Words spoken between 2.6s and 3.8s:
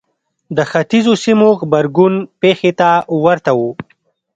ته ورته و.